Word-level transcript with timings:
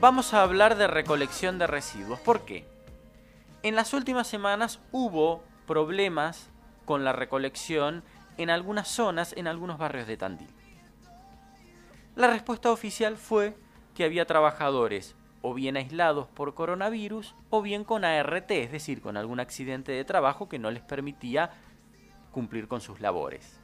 Vamos 0.00 0.32
a 0.32 0.44
hablar 0.44 0.76
de 0.76 0.86
recolección 0.86 1.58
de 1.58 1.66
residuos. 1.66 2.20
¿Por 2.20 2.42
qué? 2.42 2.64
En 3.64 3.74
las 3.74 3.92
últimas 3.92 4.28
semanas 4.28 4.78
hubo 4.92 5.42
problemas 5.66 6.50
con 6.84 7.02
la 7.02 7.12
recolección 7.12 8.04
en 8.36 8.48
algunas 8.48 8.86
zonas, 8.86 9.34
en 9.36 9.48
algunos 9.48 9.76
barrios 9.76 10.06
de 10.06 10.16
Tandil. 10.16 10.50
La 12.14 12.28
respuesta 12.28 12.70
oficial 12.70 13.16
fue 13.16 13.56
que 13.96 14.04
había 14.04 14.24
trabajadores 14.24 15.16
o 15.42 15.52
bien 15.52 15.76
aislados 15.76 16.28
por 16.28 16.54
coronavirus 16.54 17.34
o 17.50 17.60
bien 17.60 17.82
con 17.82 18.04
ART, 18.04 18.52
es 18.52 18.70
decir, 18.70 19.02
con 19.02 19.16
algún 19.16 19.40
accidente 19.40 19.90
de 19.90 20.04
trabajo 20.04 20.48
que 20.48 20.60
no 20.60 20.70
les 20.70 20.84
permitía 20.84 21.50
cumplir 22.30 22.68
con 22.68 22.80
sus 22.80 23.00
labores. 23.00 23.58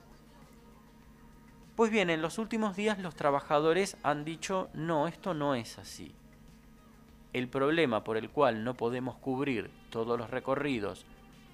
Pues 1.77 1.93
bien, 1.93 2.11
en 2.11 2.23
los 2.23 2.39
últimos 2.39 2.75
días 2.75 2.98
los 2.98 3.14
trabajadores 3.14 3.96
han 4.03 4.25
dicho, 4.25 4.69
no, 4.75 5.07
esto 5.07 5.32
no 5.32 5.55
es 5.55 5.79
así. 5.79 6.12
El 7.35 7.48
problema 7.48 8.04
por 8.04 8.17
el 8.17 8.31
cual 8.31 8.64
no 8.64 8.75
podemos 8.75 9.17
cubrir 9.17 9.71
todos 9.90 10.18
los 10.18 10.31
recorridos 10.31 11.04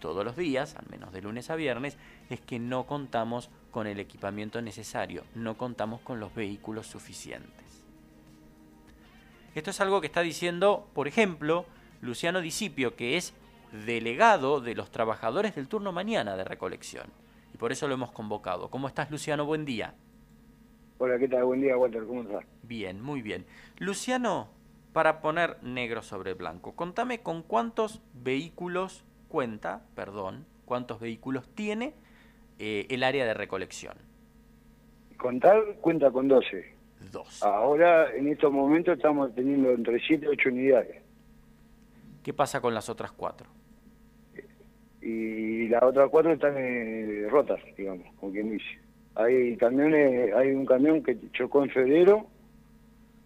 todos 0.00 0.24
los 0.24 0.34
días, 0.34 0.74
al 0.74 0.86
menos 0.90 1.12
de 1.12 1.22
lunes 1.22 1.50
a 1.50 1.56
viernes, 1.56 1.96
es 2.30 2.40
que 2.40 2.58
no 2.58 2.86
contamos 2.86 3.50
con 3.70 3.86
el 3.86 4.00
equipamiento 4.00 4.60
necesario, 4.62 5.24
no 5.34 5.56
contamos 5.56 6.00
con 6.00 6.18
los 6.18 6.34
vehículos 6.34 6.86
suficientes. 6.86 7.84
Esto 9.54 9.70
es 9.70 9.80
algo 9.80 10.00
que 10.00 10.06
está 10.06 10.22
diciendo, 10.22 10.88
por 10.94 11.06
ejemplo, 11.06 11.66
Luciano 12.00 12.40
Discipio, 12.40 12.96
que 12.96 13.16
es 13.16 13.34
delegado 13.86 14.60
de 14.60 14.74
los 14.74 14.90
trabajadores 14.90 15.54
del 15.54 15.68
turno 15.68 15.92
mañana 15.92 16.36
de 16.36 16.44
recolección. 16.44 17.06
Y 17.54 17.58
por 17.58 17.72
eso 17.72 17.86
lo 17.86 17.94
hemos 17.94 18.10
convocado. 18.10 18.70
¿Cómo 18.70 18.88
estás, 18.88 19.10
Luciano? 19.10 19.44
Buen 19.44 19.64
día. 19.64 19.94
Hola, 20.98 21.18
¿qué 21.18 21.28
tal? 21.28 21.44
Buen 21.44 21.60
día, 21.60 21.76
Walter. 21.76 22.04
¿Cómo 22.04 22.22
estás? 22.22 22.44
Bien, 22.62 23.00
muy 23.00 23.22
bien. 23.22 23.44
Luciano, 23.78 24.48
para 24.92 25.20
poner 25.20 25.62
negro 25.62 26.02
sobre 26.02 26.34
blanco, 26.34 26.74
contame 26.74 27.20
con 27.20 27.42
cuántos 27.42 28.00
vehículos 28.14 29.04
cuenta, 29.28 29.82
perdón, 29.94 30.46
cuántos 30.64 31.00
vehículos 31.00 31.48
tiene 31.54 31.94
eh, 32.58 32.86
el 32.90 33.02
área 33.02 33.24
de 33.24 33.34
recolección. 33.34 33.94
Contar 35.16 35.76
cuenta 35.80 36.10
con 36.10 36.28
12. 36.28 36.74
12. 37.12 37.46
Ahora, 37.46 38.14
en 38.14 38.28
estos 38.28 38.52
momentos, 38.52 38.96
estamos 38.96 39.34
teniendo 39.34 39.70
entre 39.70 39.98
7 40.00 40.26
y 40.26 40.28
8 40.28 40.48
unidades. 40.48 41.02
¿Qué 42.22 42.32
pasa 42.34 42.60
con 42.60 42.74
las 42.74 42.88
otras 42.88 43.12
cuatro? 43.12 43.48
Y 45.00 45.68
las 45.68 45.82
otras 45.82 46.10
cuatro 46.10 46.32
están 46.32 46.54
eh, 46.58 47.26
rotas, 47.30 47.60
digamos, 47.76 48.06
como 48.16 48.32
quien 48.32 48.50
dice. 48.50 48.78
Hay 49.14 49.56
camiones, 49.56 50.34
hay 50.34 50.50
un 50.52 50.66
camión 50.66 51.02
que 51.02 51.16
chocó 51.32 51.64
en 51.64 51.70
febrero 51.70 52.26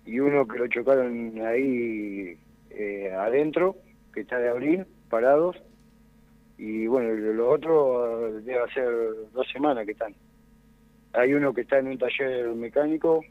y 0.07 0.21
uno 0.21 0.47
que 0.47 0.59
lo 0.59 0.69
chocaron 0.69 1.41
ahí 1.47 2.39
eh, 2.71 3.13
adentro, 3.17 3.77
que 4.13 4.21
está 4.21 4.39
de 4.39 4.49
abril, 4.49 4.87
parados. 5.09 5.57
Y 6.59 6.87
bueno, 6.87 7.11
los 7.15 7.55
otros 7.55 8.35
eh, 8.35 8.41
debe 8.45 8.73
ser 8.73 8.91
dos 9.33 9.47
semanas 9.53 9.87
que 9.87 9.93
están. 9.93 10.15
Hay 11.13 11.33
uno 11.35 11.55
que 11.55 11.63
está 11.63 11.79
en 11.79 11.89
un 11.89 11.99
taller 11.99 12.49
mecánico, 12.55 13.25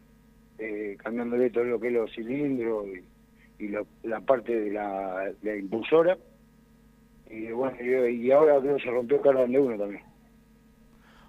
eh, 0.58 0.98
cambiándole 1.02 1.50
todo 1.50 1.66
lo 1.66 1.80
que 1.80 1.88
es 1.88 1.94
los 1.94 2.12
cilindros 2.14 2.88
y, 2.88 3.04
la 4.04 4.20
parte 4.20 4.60
de 4.60 4.72
la, 4.72 5.32
impulsora. 5.58 6.18
Y 7.30 7.50
bueno, 7.52 7.78
y, 7.82 8.30
ahora 8.32 8.60
se 8.62 8.92
rompió 8.92 9.18
el 9.18 9.24
carro 9.24 9.48
de 9.48 9.60
uno 9.60 9.78
también. 9.78 10.04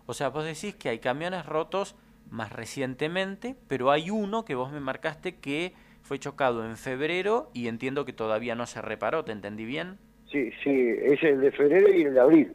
O 0.07 0.15
sea, 0.15 0.31
vos 0.31 0.45
decís 0.45 0.75
que 0.75 0.89
hay 0.89 0.99
camiones 0.99 1.47
rotos 1.47 1.95
más 2.31 2.53
recientemente, 2.53 3.55
pero 3.69 3.91
hay 3.91 4.11
uno 4.11 4.45
que 4.45 4.55
vos 4.55 4.73
me 4.73 4.81
marcaste 4.81 5.37
que 5.37 5.73
fue 6.03 6.19
chocado 6.19 6.65
en 6.65 6.77
febrero 6.77 7.51
y 7.55 7.69
entiendo 7.69 8.05
que 8.05 8.13
todavía 8.13 8.55
no 8.55 8.67
se 8.67 8.83
reparó, 8.83 9.25
¿te 9.25 9.33
entendí 9.33 9.65
bien? 9.65 9.99
Sí, 10.31 10.51
sí, 10.63 10.89
es 11.03 11.23
el 11.23 11.41
de 11.41 11.53
febrero 11.53 11.93
y 11.93 12.03
el 12.03 12.15
de 12.15 12.21
abril. 12.21 12.53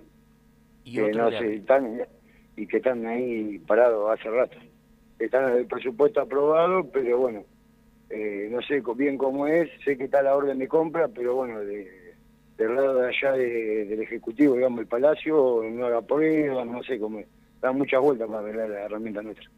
Y 0.84 0.96
que 0.96 1.12
no 1.12 1.30
Están, 1.30 2.02
y 2.56 2.68
que 2.68 2.78
están 2.78 3.06
ahí 3.06 3.60
parados 3.60 4.12
hace 4.12 4.30
rato. 4.30 4.58
Están 5.18 5.58
el 5.58 5.66
presupuesto 5.66 6.22
aprobado, 6.22 6.90
pero 6.92 7.18
bueno, 7.18 7.44
eh, 8.10 8.48
no 8.52 8.62
sé 8.62 8.82
bien 8.96 9.18
cómo 9.18 9.48
es, 9.48 9.70
sé 9.84 9.98
que 9.98 10.06
está 10.06 10.22
la 10.22 10.36
orden 10.36 10.60
de 10.60 10.68
compra, 10.68 11.08
pero 11.08 11.36
bueno, 11.36 11.60
de, 11.60 12.16
del 12.58 12.76
lado 12.76 12.96
de 12.96 13.08
allá 13.08 13.34
del 13.34 14.02
Ejecutivo, 14.02 14.56
digamos, 14.56 14.82
el 14.82 14.88
Palacio, 14.88 15.64
no 15.70 15.90
la 15.90 16.02
prueba, 16.02 16.66
no 16.66 16.84
sé 16.84 17.00
cómo 17.00 17.20
es 17.20 17.28
da 17.62 17.72
muchas 17.72 18.02
vueltas 18.02 18.28
para 18.28 18.42
ver 18.42 18.56
la 18.56 18.86
herramienta 18.86 19.22
nuestra. 19.22 19.50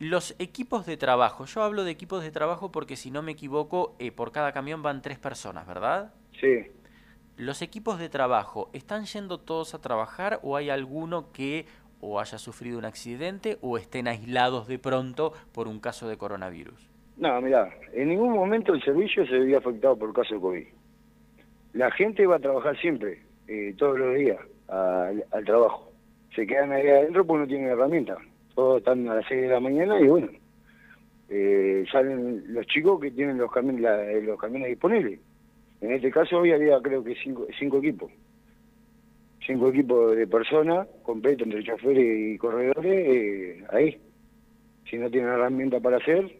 Los 0.00 0.34
equipos 0.38 0.86
de 0.86 0.96
trabajo, 0.96 1.44
yo 1.44 1.62
hablo 1.62 1.84
de 1.84 1.90
equipos 1.90 2.22
de 2.22 2.30
trabajo 2.30 2.72
porque 2.72 2.96
si 2.96 3.10
no 3.10 3.20
me 3.20 3.32
equivoco, 3.32 3.94
eh, 3.98 4.10
por 4.10 4.32
cada 4.32 4.50
camión 4.52 4.82
van 4.82 5.02
tres 5.02 5.18
personas, 5.18 5.66
¿verdad? 5.66 6.14
Sí. 6.40 6.66
¿Los 7.36 7.60
equipos 7.60 7.98
de 7.98 8.08
trabajo 8.08 8.70
están 8.72 9.04
yendo 9.04 9.38
todos 9.38 9.74
a 9.74 9.80
trabajar 9.82 10.40
o 10.42 10.56
hay 10.56 10.70
alguno 10.70 11.30
que 11.32 11.66
o 12.00 12.18
haya 12.18 12.38
sufrido 12.38 12.78
un 12.78 12.86
accidente 12.86 13.58
o 13.60 13.76
estén 13.76 14.08
aislados 14.08 14.66
de 14.68 14.78
pronto 14.78 15.34
por 15.52 15.68
un 15.68 15.80
caso 15.80 16.08
de 16.08 16.16
coronavirus? 16.16 16.88
No, 17.18 17.38
mira, 17.42 17.68
en 17.92 18.08
ningún 18.08 18.32
momento 18.32 18.72
el 18.72 18.82
servicio 18.82 19.26
se 19.26 19.38
veía 19.38 19.58
afectado 19.58 19.98
por 19.98 20.08
el 20.08 20.14
caso 20.14 20.34
de 20.34 20.40
COVID. 20.40 20.66
La 21.74 21.90
gente 21.90 22.26
va 22.26 22.36
a 22.36 22.40
trabajar 22.40 22.74
siempre, 22.80 23.20
eh, 23.48 23.74
todos 23.76 23.98
los 23.98 24.16
días 24.16 24.38
al, 24.68 25.44
trabajo. 25.44 25.92
Se 26.34 26.46
quedan 26.46 26.72
ahí 26.72 26.88
adentro 26.88 27.26
porque 27.26 27.42
no 27.42 27.46
tienen 27.46 27.68
herramienta. 27.68 28.16
Todos 28.60 28.76
están 28.80 29.08
a 29.08 29.14
las 29.14 29.24
6 29.26 29.40
de 29.40 29.48
la 29.48 29.58
mañana 29.58 29.98
y 29.98 30.06
bueno, 30.06 30.28
eh, 31.30 31.82
salen 31.90 32.52
los 32.52 32.66
chicos 32.66 33.00
que 33.00 33.10
tienen 33.10 33.38
los 33.38 33.50
camiones, 33.50 33.82
eh, 33.82 34.20
los 34.20 34.38
camiones 34.38 34.68
disponibles. 34.68 35.18
En 35.80 35.92
este 35.92 36.10
caso 36.10 36.40
hoy 36.40 36.52
había 36.52 36.78
creo 36.82 37.02
que 37.02 37.14
cinco, 37.14 37.46
cinco 37.58 37.78
equipos. 37.78 38.12
Cinco 39.46 39.70
equipos 39.70 40.14
de 40.14 40.26
personas, 40.26 40.86
completos 41.02 41.46
entre 41.46 41.64
choferes 41.64 42.34
y 42.34 42.36
corredores, 42.36 42.84
eh, 42.84 43.64
ahí. 43.70 43.98
Si 44.90 44.98
no 44.98 45.08
tienen 45.08 45.30
herramienta 45.30 45.80
para 45.80 45.96
hacer 45.96 46.30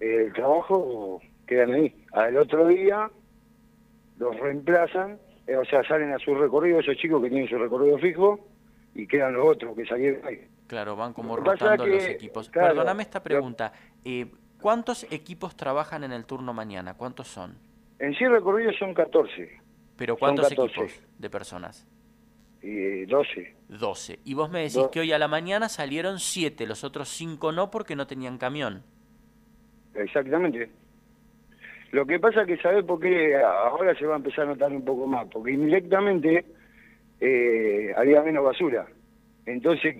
el 0.00 0.32
trabajo, 0.32 1.22
quedan 1.46 1.74
ahí. 1.74 1.94
Al 2.10 2.36
otro 2.38 2.66
día 2.66 3.08
los 4.18 4.36
reemplazan 4.40 5.20
o 5.56 5.64
sea, 5.64 5.84
salen 5.84 6.12
a 6.12 6.18
su 6.18 6.34
recorrido 6.34 6.80
esos 6.80 6.96
chicos 6.96 7.22
que 7.22 7.28
tienen 7.28 7.48
su 7.48 7.56
recorrido 7.56 7.98
fijo 7.98 8.40
y 8.96 9.06
quedan 9.06 9.34
los 9.34 9.46
otros 9.46 9.76
que 9.76 9.86
salieron 9.86 10.26
ahí. 10.26 10.40
Claro, 10.66 10.96
van 10.96 11.12
como 11.12 11.36
rotando 11.36 11.86
los 11.86 12.04
equipos. 12.04 12.48
Perdóname 12.48 13.02
esta 13.02 13.22
pregunta. 13.22 13.72
Eh, 14.04 14.26
¿Cuántos 14.60 15.06
equipos 15.12 15.56
trabajan 15.56 16.04
en 16.04 16.12
el 16.12 16.24
turno 16.24 16.52
mañana? 16.52 16.94
¿Cuántos 16.94 17.28
son? 17.28 17.56
En 17.98 18.14
sí 18.14 18.26
recorridos 18.26 18.76
son 18.78 18.94
14. 18.94 19.60
¿Pero 19.96 20.16
cuántos 20.16 20.50
equipos 20.50 21.00
de 21.18 21.30
personas? 21.30 21.86
Eh, 22.62 23.06
12. 23.08 23.54
12. 23.68 24.18
Y 24.24 24.34
vos 24.34 24.50
me 24.50 24.62
decís 24.62 24.88
que 24.90 25.00
hoy 25.00 25.12
a 25.12 25.18
la 25.18 25.28
mañana 25.28 25.68
salieron 25.68 26.18
7, 26.18 26.66
los 26.66 26.84
otros 26.84 27.08
5 27.10 27.52
no 27.52 27.70
porque 27.70 27.94
no 27.94 28.06
tenían 28.06 28.38
camión. 28.38 28.82
Exactamente. 29.94 30.70
Lo 31.92 32.04
que 32.04 32.18
pasa 32.18 32.42
es 32.42 32.46
que 32.48 32.56
sabés 32.58 32.84
por 32.84 33.00
qué 33.00 33.36
ahora 33.36 33.96
se 33.96 34.04
va 34.04 34.14
a 34.14 34.16
empezar 34.16 34.44
a 34.44 34.48
notar 34.48 34.72
un 34.72 34.84
poco 34.84 35.06
más, 35.06 35.26
porque 35.28 35.52
indirectamente 35.52 36.44
eh, 37.20 37.94
había 37.96 38.22
menos 38.22 38.44
basura. 38.44 38.86
Entonces 39.46 39.94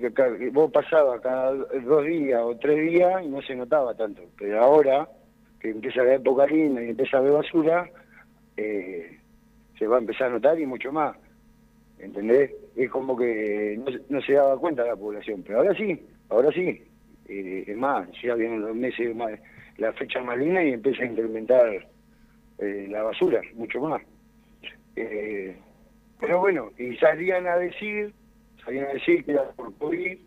vos 0.53 0.71
pasabas 0.73 1.21
cada 1.21 1.53
dos 1.53 2.05
días 2.05 2.41
o 2.43 2.57
tres 2.57 2.91
días 2.91 3.25
y 3.25 3.29
no 3.29 3.41
se 3.43 3.55
notaba 3.55 3.95
tanto. 3.95 4.23
Pero 4.39 4.61
ahora 4.61 5.09
que 5.61 5.71
empieza 5.71 6.03
la 6.03 6.15
época 6.15 6.47
linda 6.47 6.83
y 6.83 6.91
empieza 6.91 7.17
a 7.17 7.21
haber 7.21 7.33
basura, 7.33 7.89
eh, 8.57 9.19
se 9.79 9.87
va 9.87 9.97
a 9.97 10.01
empezar 10.01 10.29
a 10.29 10.35
notar 10.35 10.59
y 10.59 10.67
mucho 10.67 10.93
más. 10.93 11.17
¿Entendés? 11.99 12.51
Es 12.75 12.91
como 12.91 13.17
que 13.17 13.81
no, 14.09 14.21
se 14.21 14.33
daba 14.33 14.59
cuenta 14.59 14.85
la 14.85 14.97
población. 14.97 15.43
Pero 15.47 15.59
ahora 15.59 15.75
sí, 15.75 16.07
ahora 16.29 16.51
sí. 16.53 16.83
Eh, 17.29 17.65
es 17.67 17.77
más, 17.77 18.09
ya 18.23 18.35
vienen 18.35 18.61
los 18.61 18.77
meses 18.77 19.15
más 19.17 19.33
la 19.79 19.93
fecha 19.93 20.23
más 20.23 20.39
linda 20.39 20.63
y 20.63 20.73
empieza 20.73 21.03
a 21.03 21.07
incrementar 21.07 21.87
eh, 22.59 22.87
la 22.91 23.03
basura, 23.03 23.41
mucho 23.55 23.81
más. 23.81 24.03
Eh, 24.97 25.57
pero 26.19 26.41
bueno, 26.41 26.71
y 26.79 26.97
salían 26.97 27.47
a 27.47 27.57
decir, 27.57 28.15
salían 28.67 28.87
a 28.87 28.93
decir 28.95 29.25
que 29.25 29.33
era 29.33 29.45
por 29.53 29.73
COVID, 29.79 30.19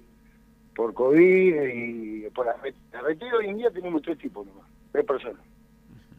por 0.75 0.93
COVID 0.93 1.55
y 1.73 2.29
por 2.29 2.45
la 2.45 2.55
hoy 3.35 3.45
en 3.45 3.57
día 3.57 3.69
tenemos 3.69 4.01
tres 4.01 4.17
tipos 4.17 4.47
nomás, 4.47 4.67
tres 4.91 5.05
personas. 5.05 5.43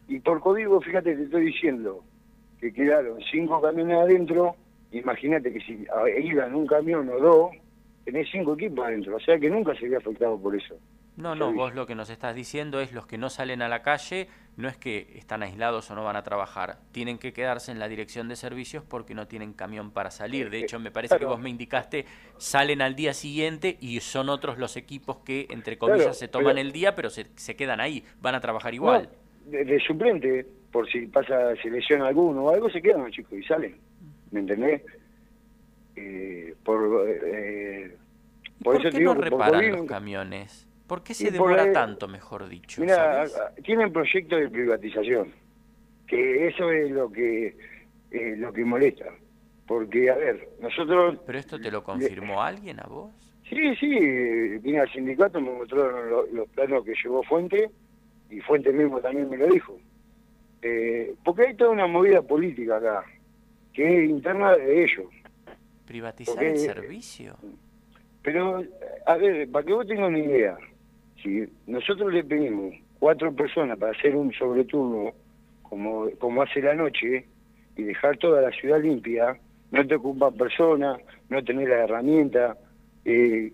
Y 0.07 0.19
por 0.19 0.39
COVID, 0.39 0.67
vos 0.67 0.85
fíjate, 0.85 1.15
te 1.15 1.23
estoy 1.23 1.45
diciendo 1.47 2.03
que 2.59 2.71
quedaron 2.71 3.19
cinco 3.31 3.59
camiones 3.59 3.97
adentro, 3.97 4.55
imagínate 4.91 5.51
que 5.51 5.59
si 5.61 5.85
iban 6.23 6.53
un 6.53 6.67
camión 6.67 7.09
o 7.09 7.19
dos, 7.19 7.51
tenés 8.05 8.29
cinco 8.31 8.53
equipos 8.53 8.85
adentro, 8.85 9.15
o 9.15 9.19
sea 9.19 9.39
que 9.39 9.49
nunca 9.49 9.73
se 9.75 9.85
había 9.85 9.97
afectado 9.97 10.39
por 10.39 10.55
eso. 10.55 10.77
No, 11.17 11.35
no, 11.35 11.51
vos 11.51 11.75
lo 11.75 11.85
que 11.85 11.93
nos 11.93 12.09
estás 12.09 12.33
diciendo 12.35 12.79
es 12.79 12.93
los 12.93 13.05
que 13.05 13.17
no 13.17 13.29
salen 13.29 13.61
a 13.61 13.67
la 13.67 13.81
calle, 13.81 14.27
no 14.55 14.69
es 14.69 14.77
que 14.77 15.13
están 15.15 15.43
aislados 15.43 15.91
o 15.91 15.95
no 15.95 16.03
van 16.03 16.15
a 16.15 16.23
trabajar, 16.23 16.77
tienen 16.91 17.17
que 17.17 17.33
quedarse 17.33 17.71
en 17.71 17.79
la 17.79 17.89
dirección 17.89 18.29
de 18.29 18.35
servicios 18.35 18.83
porque 18.87 19.13
no 19.13 19.27
tienen 19.27 19.53
camión 19.53 19.91
para 19.91 20.09
salir. 20.09 20.49
De 20.49 20.59
hecho, 20.59 20.79
me 20.79 20.89
parece 20.89 21.19
que 21.19 21.25
vos 21.25 21.39
me 21.39 21.49
indicaste, 21.49 22.05
salen 22.37 22.81
al 22.81 22.95
día 22.95 23.13
siguiente 23.13 23.77
y 23.81 23.99
son 23.99 24.29
otros 24.29 24.57
los 24.57 24.77
equipos 24.77 25.17
que, 25.17 25.47
entre 25.49 25.77
comillas, 25.77 26.17
se 26.17 26.27
toman 26.27 26.57
el 26.57 26.71
día, 26.71 26.95
pero 26.95 27.09
se, 27.09 27.27
se, 27.35 27.55
quedan 27.55 27.81
ahí, 27.81 28.03
van 28.21 28.35
a 28.35 28.39
trabajar 28.39 28.73
igual. 28.73 29.09
de, 29.45 29.79
suplente, 29.81 30.45
por 30.71 30.89
si 30.89 31.07
pasa, 31.07 31.55
se 31.61 31.69
lesiona 31.69 32.07
alguno 32.07 32.45
o 32.45 32.53
algo, 32.53 32.69
se 32.69 32.81
quedan 32.81 33.03
los 33.03 33.11
chicos 33.11 33.33
y 33.33 33.43
salen. 33.43 33.75
¿Me 34.31 34.39
entendés? 34.39 34.81
Eh, 35.97 36.55
por, 36.63 37.05
eh, 37.07 37.97
por, 38.63 38.81
qué 38.81 38.99
no 39.01 39.13
reparan 39.13 39.71
los 39.71 39.85
camiones? 39.85 40.70
¿Por 40.91 41.03
qué 41.03 41.13
se 41.13 41.31
demora 41.31 41.71
tanto, 41.71 42.05
mejor 42.05 42.49
dicho? 42.49 42.81
Mira, 42.81 43.23
tienen 43.63 43.93
proyectos 43.93 44.41
de 44.41 44.49
privatización, 44.49 45.31
que 46.05 46.49
eso 46.49 46.69
es 46.69 46.91
lo 46.91 47.09
que 47.09 47.55
eh, 48.11 48.35
lo 48.35 48.51
que 48.51 48.65
molesta. 48.65 49.05
Porque, 49.65 50.09
a 50.09 50.15
ver, 50.15 50.49
nosotros... 50.59 51.17
¿Pero 51.25 51.39
esto 51.39 51.57
te 51.61 51.71
lo 51.71 51.81
confirmó 51.81 52.43
alguien 52.43 52.81
a 52.81 52.87
vos? 52.87 53.09
Sí, 53.47 53.73
sí, 53.77 53.87
vine 54.57 54.81
al 54.81 54.91
sindicato, 54.91 55.39
me 55.39 55.51
mostraron 55.51 56.09
los, 56.33 56.49
planos 56.49 56.83
que 56.83 56.93
llevó 57.01 57.23
Fuente, 57.23 57.71
y 58.29 58.41
Fuente 58.41 58.73
mismo 58.73 58.99
también 58.99 59.29
me 59.29 59.37
lo 59.37 59.47
dijo. 59.47 59.79
Eh, 60.61 61.15
porque 61.23 61.47
hay 61.47 61.53
toda 61.55 61.69
una 61.69 61.87
movida 61.87 62.21
política 62.21 62.75
acá, 62.75 63.05
que 63.71 64.03
es 64.03 64.09
interna 64.09 64.57
de 64.57 64.83
ellos. 64.83 65.07
¿Privatizar 65.85 66.43
el 66.43 66.57
servicio? 66.57 67.37
Pero, 68.23 68.61
a 69.05 69.15
ver, 69.15 69.49
para 69.49 69.65
que 69.65 69.71
vos 69.71 69.87
tengas 69.87 70.09
una 70.09 70.19
idea, 70.19 70.57
si 71.21 71.45
nosotros 71.67 72.13
le 72.13 72.23
pedimos 72.23 72.75
cuatro 72.99 73.33
personas 73.33 73.77
para 73.77 73.91
hacer 73.91 74.15
un 74.15 74.31
sobreturno, 74.33 75.13
como, 75.63 76.09
como 76.19 76.41
hace 76.41 76.61
la 76.61 76.75
noche, 76.75 77.25
y 77.75 77.83
dejar 77.83 78.17
toda 78.17 78.41
la 78.41 78.51
ciudad 78.51 78.81
limpia, 78.81 79.37
no 79.71 79.87
te 79.87 79.95
ocupan 79.95 80.33
personas, 80.35 80.99
no 81.29 81.43
tener 81.43 81.69
la 81.69 81.83
herramienta, 81.83 82.57
eh, 83.05 83.51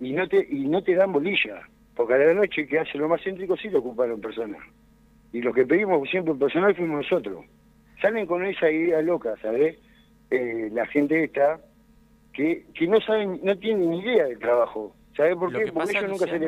y 0.00 0.12
no 0.12 0.26
te 0.26 0.46
y 0.50 0.66
no 0.66 0.82
te 0.82 0.94
dan 0.94 1.12
bolilla, 1.12 1.62
porque 1.94 2.14
a 2.14 2.18
la 2.18 2.34
noche 2.34 2.66
que 2.66 2.78
hace 2.78 2.98
lo 2.98 3.08
más 3.08 3.22
céntrico 3.22 3.56
sí 3.56 3.68
te 3.68 3.76
ocuparon 3.76 4.20
personas. 4.20 4.60
Y 5.32 5.40
los 5.40 5.54
que 5.54 5.64
pedimos 5.64 6.08
siempre 6.10 6.34
personal 6.34 6.74
fuimos 6.74 7.04
nosotros. 7.04 7.44
Salen 8.00 8.26
con 8.26 8.44
esa 8.44 8.70
idea 8.70 9.00
loca, 9.00 9.34
¿sabes? 9.40 9.78
Eh, 10.30 10.70
la 10.72 10.86
gente 10.86 11.24
esta, 11.24 11.60
que, 12.32 12.64
que 12.74 12.86
no 12.86 13.00
saben, 13.00 13.40
no 13.42 13.56
tienen 13.56 13.90
ni 13.90 14.00
idea 14.00 14.24
del 14.24 14.38
trabajo. 14.38 14.94
¿Sabes 15.16 15.36
por 15.36 15.52
qué? 15.52 15.70
Porque 15.70 15.98
ellos 15.98 16.10
nunca 16.10 16.26
se 16.26 16.38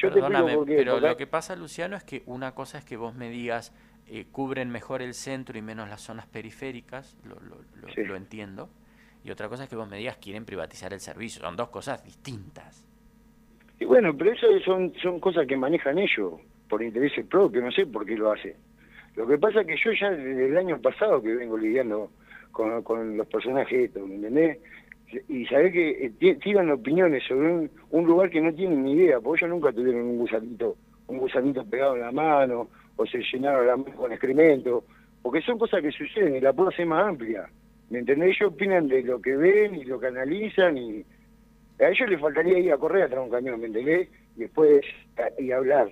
pero 0.00 1.00
lo 1.00 1.16
que 1.16 1.26
pasa, 1.26 1.56
Luciano, 1.56 1.96
es 1.96 2.04
que 2.04 2.22
una 2.26 2.54
cosa 2.54 2.78
es 2.78 2.84
que 2.84 2.96
vos 2.96 3.14
me 3.14 3.30
digas 3.30 3.72
eh, 4.06 4.26
cubren 4.30 4.70
mejor 4.70 5.00
el 5.00 5.14
centro 5.14 5.56
y 5.56 5.62
menos 5.62 5.88
las 5.88 6.02
zonas 6.02 6.26
periféricas, 6.26 7.16
lo, 7.24 7.36
lo, 8.04 8.16
entiendo. 8.16 8.68
Y 9.24 9.30
otra 9.30 9.48
cosa 9.48 9.64
es 9.64 9.70
que 9.70 9.76
vos 9.76 9.88
me 9.88 9.96
digas 9.96 10.18
quieren 10.18 10.44
privatizar 10.44 10.92
el 10.92 11.00
servicio. 11.00 11.40
Son 11.40 11.56
dos 11.56 11.70
cosas 11.70 12.04
distintas. 12.04 12.86
Y 13.80 13.86
bueno, 13.86 14.14
pero 14.16 14.32
eso 14.32 14.46
son, 14.64 14.92
son 15.02 15.20
cosas 15.20 15.46
que 15.46 15.56
manejan 15.56 15.98
ellos 15.98 16.34
por 16.68 16.82
intereses 16.82 17.24
propios, 17.26 17.64
no 17.64 17.72
sé 17.72 17.86
por 17.86 18.04
qué 18.04 18.16
lo 18.16 18.30
hacen. 18.32 18.54
Lo 19.16 19.26
que 19.26 19.38
pasa 19.38 19.62
es 19.62 19.66
que 19.66 19.76
yo 19.82 19.92
ya 19.92 20.10
desde 20.10 20.48
el 20.48 20.56
año 20.58 20.78
pasado 20.80 21.22
que 21.22 21.34
vengo 21.34 21.56
lidiando 21.56 22.10
con, 22.52 22.82
con 22.82 23.16
los 23.16 23.26
personajes 23.26 23.86
estos, 23.86 24.06
¿me 24.06 24.16
entendés? 24.16 24.58
Y 25.28 25.46
sabés 25.46 25.72
que 25.72 26.12
eh, 26.20 26.34
tiran 26.36 26.70
opiniones 26.70 27.22
sobre 27.26 27.70
un, 27.90 28.06
lugar 28.06 28.30
que 28.30 28.40
no 28.40 28.52
tienen 28.52 28.84
ni 28.84 28.92
idea, 28.92 29.20
porque 29.20 29.44
ellos 29.44 29.54
nunca 29.54 29.72
tuvieron 29.72 30.02
un 30.02 30.18
gusanito, 30.18 30.76
un 31.08 31.18
gusanito 31.18 31.64
pegado 31.64 31.96
en 31.96 32.02
la 32.02 32.12
mano, 32.12 32.68
o 32.96 33.06
se 33.06 33.18
llenaron 33.32 33.66
la 33.66 33.76
mano 33.76 33.96
con 33.96 34.12
excremento, 34.12 34.84
porque 35.22 35.42
son 35.42 35.58
cosas 35.58 35.82
que 35.82 35.90
suceden 35.92 36.36
y 36.36 36.40
la 36.40 36.52
puedo 36.52 36.70
hacer 36.70 36.86
más 36.86 37.06
amplia. 37.06 37.48
¿Me 37.90 37.98
entendés? 37.98 38.36
Ellos 38.36 38.52
opinan 38.52 38.88
de 38.88 39.02
lo 39.02 39.20
que 39.20 39.36
ven 39.36 39.74
y 39.74 39.84
lo 39.84 40.00
que 40.00 40.06
analizan 40.06 40.76
y 40.78 41.04
a 41.80 41.88
ellos 41.88 42.08
les 42.08 42.20
faltaría 42.20 42.58
ir 42.58 42.72
a 42.72 42.78
correr 42.78 43.04
atrás 43.04 43.20
de 43.20 43.24
un 43.24 43.30
camión, 43.30 43.60
¿me 43.60 43.66
entendés? 43.66 44.08
Y 44.36 44.40
después 44.40 44.82
y 45.38 45.50
hablar. 45.52 45.90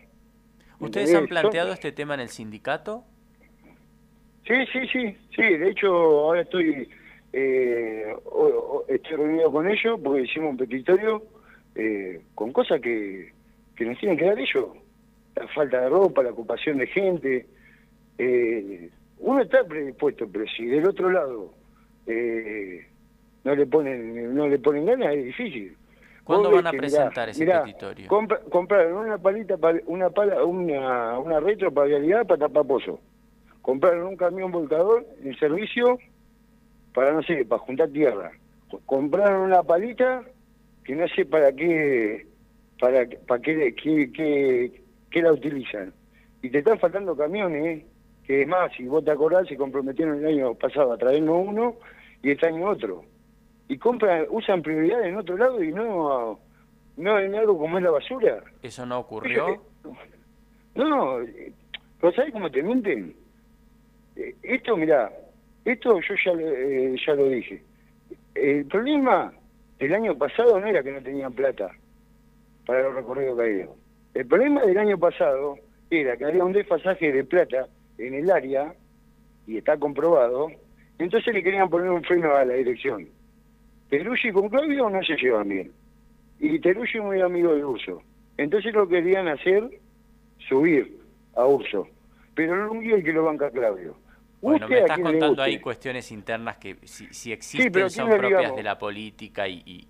¿Ustedes 0.79 1.15
han 1.15 1.27
planteado 1.27 1.73
este 1.73 1.93
tema 1.93 2.15
en 2.15 2.21
el 2.21 2.29
sindicato? 2.29 3.05
Sí, 4.47 4.55
sí, 4.73 4.81
sí, 4.93 5.17
sí. 5.35 5.43
De 5.43 5.71
hecho, 5.71 5.89
ahora 5.89 6.43
estoy 6.43 6.89
eh, 7.33 8.15
estoy 8.89 9.17
reunido 9.17 9.51
con 9.51 9.69
ellos 9.69 9.99
porque 10.03 10.23
hicimos 10.23 10.51
un 10.51 10.57
petitorio 10.57 11.23
eh, 11.75 12.21
con 12.35 12.53
cosas 12.53 12.81
que, 12.81 13.33
que 13.75 13.85
nos 13.85 13.99
tienen 13.99 14.19
que 14.19 14.27
dar 14.27 14.39
ellos. 14.39 14.67
La 15.35 15.49
falta 15.49 15.81
de 15.81 15.89
ropa, 15.89 16.23
la 16.23 16.31
ocupación 16.31 16.79
de 16.79 16.87
gente. 16.89 17.47
Eh, 18.19 18.91
uno 19.19 19.41
está 19.41 19.65
predispuesto, 19.65 20.29
pero 20.31 20.45
si 20.55 20.67
del 20.67 20.87
otro 20.87 21.11
lado 21.11 21.55
eh, 22.07 22.87
no 23.45 23.55
le 23.55 23.67
ponen 23.67 24.35
no 24.35 24.49
le 24.49 24.59
ponen 24.59 24.87
ganas, 24.87 25.15
es 25.15 25.25
difícil. 25.25 25.77
¿Cuándo 26.25 26.51
van 26.51 26.67
a 26.67 26.71
presentar 26.71 27.29
ese 27.31 27.47
petitorio? 27.47 28.07
compraron 28.09 29.07
una 29.07 29.19
palita, 29.19 29.57
una 29.87 30.11
pala, 30.11 30.45
una, 30.45 31.19
una 31.19 31.41
retro 31.41 31.73
para 31.73 31.89
vialidad 31.89 32.27
para 32.27 32.47
tapar 32.47 32.67
pozo. 32.67 33.01
Compraron 33.61 34.07
un 34.07 34.17
camión 34.17 34.53
volcador 34.53 35.07
en 35.25 35.37
servicio 35.39 35.99
para, 36.95 37.13
no 37.13 37.23
sé, 37.23 37.45
para 37.45 37.61
juntar 37.61 37.89
tierra. 37.91 38.33
Compraron 38.87 39.43
una 39.43 39.63
palita 39.63 40.23
que 40.85 40.95
no 40.95 41.07
sé 41.09 41.25
para 41.25 41.53
qué, 41.53 42.27
para, 42.81 43.07
para 43.27 43.41
qué, 43.41 43.75
qué, 43.75 45.23
la 45.23 45.33
utilizan. 45.33 45.93
Y 46.43 46.51
te 46.51 46.59
están 46.59 46.79
faltando 46.79 47.17
camiones, 47.17 47.85
que 48.27 48.43
es 48.43 48.49
más, 48.49 48.73
si 48.77 48.85
vos 48.85 49.05
te 49.05 49.11
acordás, 49.11 49.47
se 49.47 49.57
comprometieron 49.57 50.19
el 50.19 50.27
año 50.27 50.55
pasado 50.55 50.93
a 50.93 50.99
traernos 50.99 51.47
uno 51.47 51.77
y 52.23 52.31
este 52.31 52.47
año 52.47 52.69
otro. 52.69 53.05
Y 53.69 53.79
compran, 53.79 54.27
usan 54.31 54.63
prioridad 54.63 55.07
en 55.07 55.17
otro 55.17 55.37
lado 55.37 55.63
y 55.63 55.73
no, 55.73 56.41
no 56.97 57.19
en 57.19 57.35
algo 57.35 57.59
como 57.59 57.79
es 57.79 57.85
la 57.85 57.91
basura. 57.91 58.43
¿Eso 58.63 58.85
no 58.87 58.99
ocurrió? 58.99 59.63
No, 60.75 61.19
pero 62.01 62.13
¿sabés 62.15 62.33
cómo 62.33 62.51
te 62.51 62.63
mienten? 62.63 63.15
Eh, 64.17 64.35
esto, 64.43 64.77
mirá, 64.77 65.13
esto 65.65 66.01
yo 66.01 66.15
ya, 66.25 66.33
eh, 66.41 66.97
ya 67.07 67.15
lo 67.15 67.29
dije. 67.29 67.63
El 68.35 68.67
problema 68.67 69.33
del 69.79 69.95
año 69.95 70.17
pasado 70.17 70.59
no 70.61 70.67
era 70.67 70.83
que 70.83 70.93
no 70.93 71.03
tenían 71.03 71.33
plata 71.33 71.71
para 72.67 72.83
los 72.83 72.95
recorridos 72.95 73.37
caídos. 73.39 73.77
El 74.15 74.27
problema 74.27 74.63
del 74.63 74.79
año 74.79 74.99
pasado 74.99 75.59
era 75.91 76.17
que 76.17 76.25
había 76.25 76.45
un 76.45 76.53
desfasaje 76.53 77.13
de 77.13 77.25
plata 77.25 77.69
en 77.99 78.15
el 78.15 78.31
área, 78.31 78.75
y 79.47 79.59
está 79.59 79.77
comprobado, 79.77 80.49
entonces 80.99 81.35
le 81.35 81.43
querían 81.43 81.69
poner 81.69 81.91
un 81.91 82.03
freno 82.03 82.35
a 82.35 82.45
la 82.45 82.55
dirección. 82.55 83.09
Teruggi 83.89 84.33
con 84.33 84.49
Claudio 84.49 84.89
no 84.89 85.03
se 85.03 85.17
llevan 85.17 85.49
bien. 85.49 85.73
Y 86.39 86.59
Teruggi 86.61 86.99
es 86.99 87.05
muy 87.05 87.21
amigo 87.21 87.55
de 87.55 87.65
Urso. 87.65 88.03
Entonces 88.37 88.73
lo 88.73 88.89
querían 88.89 89.29
hacer, 89.29 89.69
subir 90.49 90.99
a 91.35 91.47
Urso. 91.47 91.87
Pero 92.35 92.57
no 92.57 92.81
es 92.81 92.93
el 92.93 93.05
que 93.05 93.13
lo 93.13 93.25
banca 93.25 93.51
Claudio. 93.51 93.97
Bueno, 94.43 94.67
me 94.67 94.81
estás 94.81 94.99
contando 94.99 95.41
ahí 95.41 95.61
cuestiones 95.61 96.11
internas 96.11 96.57
que 96.57 96.77
si, 96.85 97.33
existen 97.33 97.89
son 97.89 98.11
propias 98.11 98.57
de 98.57 98.63
la 98.65 98.77
política 98.77 99.47
y, 99.47 99.63
y, 99.65 99.89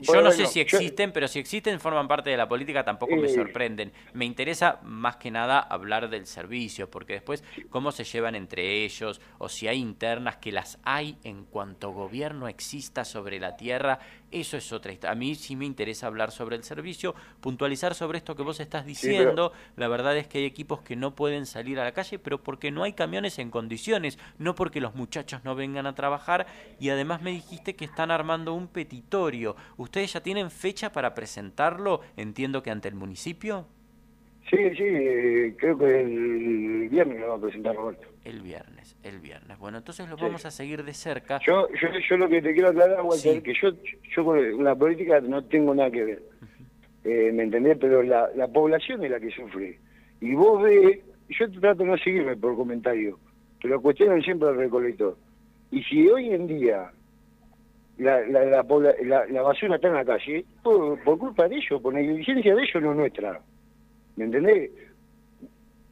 yo, 0.00 0.22
no 0.22 0.32
sé 0.32 0.46
si 0.46 0.58
existen, 0.60 1.12
pero 1.12 1.28
si 1.28 1.38
existen 1.38 1.78
forman 1.80 2.08
parte 2.08 2.30
de 2.30 2.38
la 2.38 2.48
política 2.48 2.82
tampoco 2.82 3.16
me 3.16 3.28
sorprenden. 3.28 3.92
Me 4.14 4.24
interesa 4.24 4.80
más 4.82 5.16
que 5.16 5.30
nada 5.30 5.60
hablar 5.60 6.08
del 6.08 6.24
servicio, 6.26 6.90
porque 6.90 7.12
después 7.12 7.44
cómo 7.68 7.92
se 7.92 8.04
llevan 8.04 8.34
entre 8.34 8.84
ellos 8.84 9.20
o 9.36 9.50
si 9.50 9.68
hay 9.68 9.78
internas 9.78 10.36
que 10.38 10.50
las 10.50 10.78
hay 10.82 11.18
en 11.22 11.44
cuanto 11.44 11.92
gobierno 11.92 12.48
exista 12.48 13.04
sobre 13.04 13.38
la 13.38 13.54
tierra 13.54 13.98
eso 14.30 14.56
es 14.56 14.72
otra 14.72 14.92
historia. 14.92 15.12
A 15.12 15.14
mí 15.14 15.34
sí 15.34 15.56
me 15.56 15.64
interesa 15.64 16.06
hablar 16.06 16.30
sobre 16.30 16.56
el 16.56 16.62
servicio, 16.62 17.14
puntualizar 17.40 17.94
sobre 17.94 18.18
esto 18.18 18.36
que 18.36 18.42
vos 18.42 18.60
estás 18.60 18.86
diciendo. 18.86 19.52
La 19.76 19.88
verdad 19.88 20.16
es 20.16 20.28
que 20.28 20.38
hay 20.38 20.44
equipos 20.44 20.82
que 20.82 20.96
no 20.96 21.14
pueden 21.14 21.46
salir 21.46 21.80
a 21.80 21.84
la 21.84 21.92
calle, 21.92 22.18
pero 22.18 22.42
porque 22.42 22.70
no 22.70 22.84
hay 22.84 22.92
camiones 23.10 23.40
en 23.40 23.50
condiciones, 23.50 24.20
no 24.38 24.54
porque 24.54 24.80
los 24.80 24.94
muchachos 24.94 25.44
no 25.44 25.56
vengan 25.56 25.84
a 25.86 25.96
trabajar. 25.96 26.46
Y 26.78 26.90
además 26.90 27.22
me 27.22 27.32
dijiste 27.32 27.74
que 27.74 27.84
están 27.84 28.12
armando 28.12 28.54
un 28.54 28.68
petitorio. 28.68 29.56
¿Ustedes 29.76 30.12
ya 30.12 30.20
tienen 30.20 30.48
fecha 30.48 30.92
para 30.92 31.12
presentarlo? 31.12 32.02
Entiendo 32.16 32.62
que 32.62 32.70
ante 32.70 32.86
el 32.86 32.94
municipio. 32.94 33.66
Sí, 34.48 34.58
sí, 34.76 34.84
eh, 34.84 35.56
creo 35.58 35.76
que 35.76 36.00
el 36.02 36.88
viernes 36.88 37.18
lo 37.18 37.30
va 37.30 37.34
a 37.34 37.40
presentar 37.40 37.74
Roberto. 37.74 38.06
El 38.24 38.42
viernes, 38.42 38.96
el 39.02 39.18
viernes. 39.18 39.58
Bueno, 39.58 39.78
entonces 39.78 40.08
lo 40.08 40.16
vamos 40.16 40.46
a 40.46 40.52
seguir 40.52 40.84
de 40.84 40.94
cerca. 40.94 41.40
Yo, 41.44 41.66
yo, 41.80 41.88
yo 42.08 42.16
lo 42.16 42.28
que 42.28 42.40
te 42.40 42.52
quiero 42.52 42.68
aclarar, 42.68 43.02
Walter, 43.02 43.42
que 43.42 43.54
yo, 43.60 43.70
yo 44.14 44.24
con 44.24 44.64
la 44.64 44.76
política 44.76 45.20
no 45.20 45.42
tengo 45.42 45.74
nada 45.74 45.90
que 45.90 46.04
ver. 46.04 46.22
Eh, 47.02 47.32
¿Me 47.32 47.42
entendés? 47.42 47.76
Pero 47.80 48.04
la, 48.04 48.30
la 48.36 48.46
población 48.46 49.04
es 49.04 49.10
la 49.10 49.18
que 49.18 49.30
sufre. 49.32 49.80
Y 50.20 50.34
vos 50.34 50.62
ves, 50.62 51.00
yo 51.38 51.50
trato 51.60 51.82
de 51.82 51.90
no 51.90 51.98
seguirme 51.98 52.36
por 52.36 52.56
comentario, 52.56 53.18
pero 53.62 53.80
cuestionan 53.80 54.22
siempre 54.22 54.48
al 54.48 54.56
recolector. 54.56 55.16
Y 55.70 55.82
si 55.84 56.08
hoy 56.08 56.30
en 56.30 56.46
día 56.46 56.90
la, 57.98 58.20
la, 58.26 58.44
la, 58.44 59.26
la, 59.26 59.42
basura 59.42 59.76
está 59.76 59.88
en 59.88 59.94
la 59.94 60.04
calle 60.04 60.44
por, 60.62 61.02
por 61.04 61.18
culpa 61.18 61.48
de 61.48 61.56
ellos, 61.56 61.80
por 61.82 61.92
negligencia 61.92 62.54
de 62.54 62.62
ellos, 62.62 62.82
no 62.82 62.94
nuestra. 62.94 63.40
¿Me 64.16 64.24
entendés? 64.24 64.70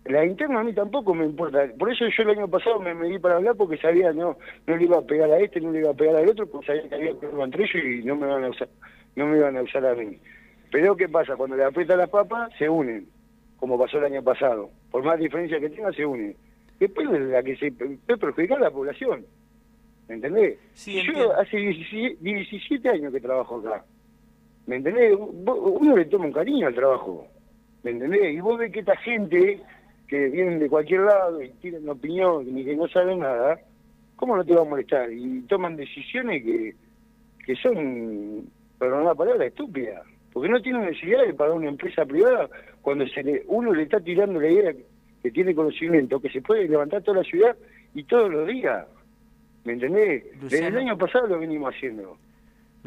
La 0.06 0.24
interna 0.24 0.60
a 0.60 0.64
mí 0.64 0.72
tampoco 0.72 1.14
me 1.14 1.26
importa. 1.26 1.66
Por 1.78 1.92
eso 1.92 2.06
yo 2.06 2.22
el 2.22 2.30
año 2.30 2.48
pasado 2.48 2.80
me, 2.80 2.94
me 2.94 3.08
di 3.08 3.18
para 3.18 3.36
hablar 3.36 3.56
porque 3.56 3.76
sabía 3.76 4.10
no 4.12 4.38
no 4.66 4.76
le 4.76 4.84
iba 4.84 4.98
a 4.98 5.02
pegar 5.02 5.30
a 5.30 5.38
este, 5.38 5.60
no 5.60 5.70
le 5.70 5.80
iba 5.80 5.90
a 5.90 5.94
pegar 5.94 6.16
al 6.16 6.28
otro, 6.30 6.46
porque 6.46 6.66
sabía 6.66 6.88
que 6.88 6.94
había 6.94 7.14
problema 7.14 7.44
entre 7.44 7.64
ellos 7.64 7.84
y 7.84 8.04
no 8.06 8.16
me 8.16 8.26
van 8.26 8.44
a 8.44 8.48
usar, 8.48 8.68
no 9.14 9.26
me 9.26 9.36
iban 9.36 9.56
a 9.58 9.62
usar 9.62 9.84
a 9.84 9.94
mí. 9.94 10.18
Pero 10.70 10.96
¿qué 10.96 11.08
pasa? 11.08 11.36
Cuando 11.36 11.56
le 11.56 11.64
aprietan 11.64 11.98
las 11.98 12.08
papas, 12.08 12.50
se 12.58 12.70
unen, 12.70 13.06
como 13.58 13.78
pasó 13.78 13.98
el 13.98 14.04
año 14.04 14.22
pasado. 14.22 14.70
Por 14.90 15.04
más 15.04 15.18
diferencia 15.18 15.60
que 15.60 15.70
tenga, 15.70 15.92
se 15.92 16.04
unen. 16.04 16.34
Después 16.78 17.08
la 17.10 17.42
que 17.42 17.56
se 17.56 17.72
puede 17.72 18.18
perjudicar 18.18 18.58
a 18.58 18.62
la 18.62 18.70
población. 18.70 19.26
¿Me 20.08 20.14
entendés? 20.14 20.58
yo 21.02 21.32
hace 21.38 21.58
17, 21.58 22.88
años 22.88 23.12
que 23.12 23.20
trabajo 23.20 23.56
acá. 23.56 23.84
¿Me 24.66 24.76
entendés? 24.76 25.14
Uno 25.18 25.96
le 25.96 26.04
toma 26.06 26.26
un 26.26 26.32
cariño 26.32 26.66
al 26.66 26.74
trabajo. 26.74 27.26
¿Me 27.82 27.90
entendés? 27.90 28.34
Y 28.34 28.40
vos 28.40 28.58
ves 28.58 28.72
que 28.72 28.80
esta 28.80 28.96
gente 28.96 29.60
que 30.06 30.28
vienen 30.28 30.58
de 30.58 30.70
cualquier 30.70 31.02
lado 31.02 31.42
y 31.42 31.50
tienen 31.60 31.88
opinión 31.88 32.54
ni 32.54 32.64
que 32.64 32.74
no 32.74 32.88
saben 32.88 33.18
nada, 33.18 33.60
¿cómo 34.16 34.36
no 34.36 34.44
te 34.44 34.54
va 34.54 34.62
a 34.62 34.64
molestar? 34.64 35.12
Y 35.12 35.42
toman 35.42 35.76
decisiones 35.76 36.42
que, 36.42 36.74
que 37.44 37.54
son, 37.56 38.48
perdón 38.78 39.04
la 39.04 39.14
palabra, 39.14 39.44
estúpidas. 39.44 40.02
Porque 40.38 40.52
no 40.52 40.62
tienen 40.62 40.82
necesidad 40.82 41.26
de 41.26 41.34
pagar 41.34 41.56
una 41.56 41.68
empresa 41.68 42.06
privada 42.06 42.48
cuando 42.80 43.04
se 43.08 43.24
le, 43.24 43.42
uno 43.48 43.74
le 43.74 43.82
está 43.82 43.98
tirando 43.98 44.38
la 44.38 44.48
idea 44.48 44.72
que 45.20 45.32
tiene 45.32 45.52
conocimiento, 45.52 46.20
que 46.20 46.30
se 46.30 46.40
puede 46.40 46.68
levantar 46.68 47.02
toda 47.02 47.22
la 47.22 47.24
ciudad 47.24 47.56
y 47.92 48.04
todos 48.04 48.30
los 48.30 48.46
días. 48.46 48.86
¿Me 49.64 49.72
entendés? 49.72 50.22
Desde 50.40 50.68
el 50.68 50.76
año 50.76 50.96
pasado 50.96 51.26
lo 51.26 51.40
venimos 51.40 51.74
haciendo. 51.74 52.16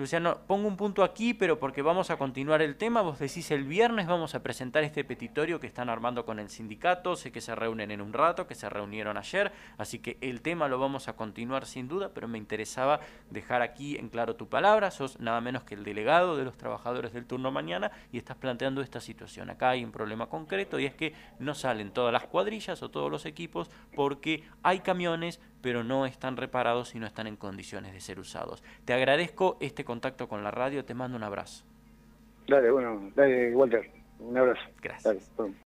Luciano, 0.02 0.40
pongo 0.48 0.68
un 0.68 0.78
punto 0.78 1.04
aquí, 1.04 1.36
pero 1.36 1.60
porque 1.60 1.84
vamos 1.84 2.10
a 2.10 2.18
continuar 2.18 2.64
el 2.64 2.76
tema, 2.76 3.04
vos 3.04 3.20
decís 3.20 3.52
el 3.52 3.66
viernes 3.66 4.08
vamos 4.08 4.34
a 4.34 4.42
presentar 4.42 4.84
este 4.84 5.04
petitorio 5.04 5.60
que 5.60 5.68
están 5.68 5.90
armando 5.90 6.26
con 6.26 6.40
el 6.40 6.50
sindicato, 6.50 7.16
sé 7.16 7.32
que 7.32 7.40
se 7.40 7.54
reúnen 7.54 7.92
en 7.92 8.02
un 8.02 8.12
rato, 8.12 8.48
que 8.48 8.56
se 8.56 8.68
reunieron 8.68 9.16
ayer, 9.16 9.52
así 9.78 10.00
que 10.00 10.18
el 10.22 10.42
tema 10.42 10.68
lo 10.68 10.80
vamos 10.80 11.08
a 11.08 11.14
continuar 11.14 11.68
sin 11.68 11.88
duda, 11.88 12.10
pero 12.16 12.28
me 12.28 12.40
interesaba 12.40 13.00
dejar 13.30 13.62
aquí 13.62 13.96
en 13.96 14.10
claro 14.10 14.36
tu 14.36 14.50
palabra, 14.50 14.90
sos 14.90 15.20
nada 15.20 15.40
menos 15.40 15.66
que 15.66 15.76
el 15.76 15.84
delegado 15.84 16.36
de 16.36 16.46
los 16.46 16.58
trabajadores 16.58 17.14
del 17.14 17.28
turno 17.28 17.52
mañana 17.52 17.92
y 18.12 18.18
estás 18.18 18.38
planteando 18.38 18.82
esta 18.82 19.02
situación. 19.02 19.52
Acá 19.52 19.70
hay 19.70 19.84
un 19.84 19.92
problema 19.92 20.30
concreto 20.30 20.80
y 20.80 20.88
es 20.88 20.96
que 20.96 21.14
no 21.38 21.54
salen 21.54 21.92
todas 21.92 22.12
las 22.12 22.26
cuadrillas 22.26 22.82
o 22.82 22.90
todos 22.90 23.12
los 23.12 23.28
equipos 23.28 23.70
porque 23.96 24.46
hay 24.64 24.80
camiones, 24.80 25.40
pero 25.62 25.84
no 25.84 26.06
están 26.06 26.38
reparados 26.38 26.96
y 26.96 27.00
no 27.00 27.08
están 27.08 27.28
en 27.28 27.36
condiciones 27.36 27.94
de 27.94 28.00
ser 28.00 28.20
usados. 28.20 28.64
Te 28.86 28.94
agradezco 28.94 29.58
este 29.60 29.86
contacto 29.86 30.28
con 30.28 30.44
la 30.44 30.52
radio, 30.52 30.86
te 30.86 30.94
mando 30.94 31.18
un 31.18 31.24
abrazo. 31.24 31.64
Dale, 32.48 32.72
bueno, 32.72 33.12
dale, 33.16 33.56
Walter, 33.56 33.90
un 34.20 34.38
abrazo. 34.38 34.62
Gracias. 34.82 35.32